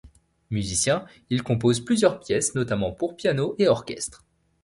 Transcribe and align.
Musicien, 0.49 1.05
il 1.29 1.43
compose 1.43 1.85
plusieurs 1.85 2.19
pièces 2.19 2.55
notamment 2.55 2.91
pour 2.91 3.15
piano 3.15 3.53
et 3.59 3.67
orchestre. 3.67 4.25